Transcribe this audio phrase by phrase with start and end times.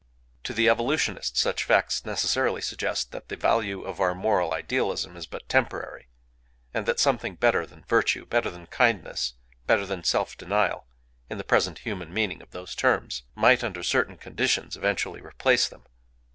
[0.45, 5.27] To the Evolutionist such facts necessarily suggest that the value of our moral idealism is
[5.27, 6.07] but temporary;
[6.73, 9.35] and that something better than virtue, better than kindness,
[9.67, 15.21] better than self denial,—in the present human meaning of those terms,—might, under certain conditions, eventually
[15.21, 15.85] replace them.